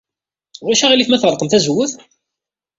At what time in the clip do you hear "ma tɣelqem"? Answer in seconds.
1.09-1.47